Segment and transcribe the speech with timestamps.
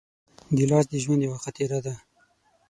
[0.57, 1.93] ګیلاس د ژوند یوه خاطره ده.